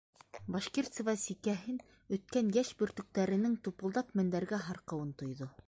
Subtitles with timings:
[0.53, 1.75] -Башкирцева сикәһен
[2.17, 5.53] өткән йәш бөртөктәренең тупылдап мендәргә һарҡыуын тойҙо.